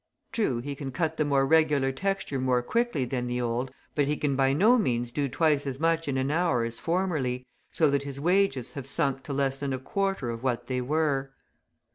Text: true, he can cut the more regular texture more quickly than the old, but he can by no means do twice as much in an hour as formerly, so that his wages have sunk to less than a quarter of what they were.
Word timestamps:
true, 0.31 0.57
he 0.61 0.73
can 0.73 0.91
cut 0.91 1.15
the 1.17 1.23
more 1.23 1.45
regular 1.45 1.91
texture 1.91 2.39
more 2.41 2.63
quickly 2.63 3.05
than 3.05 3.27
the 3.27 3.39
old, 3.39 3.69
but 3.93 4.07
he 4.07 4.17
can 4.17 4.35
by 4.35 4.51
no 4.51 4.75
means 4.75 5.11
do 5.11 5.29
twice 5.29 5.67
as 5.67 5.79
much 5.79 6.07
in 6.07 6.17
an 6.17 6.31
hour 6.31 6.63
as 6.63 6.79
formerly, 6.79 7.45
so 7.69 7.87
that 7.87 8.01
his 8.01 8.19
wages 8.19 8.71
have 8.71 8.87
sunk 8.87 9.21
to 9.21 9.31
less 9.31 9.59
than 9.59 9.73
a 9.73 9.77
quarter 9.77 10.31
of 10.31 10.41
what 10.41 10.65
they 10.65 10.81
were. 10.81 11.29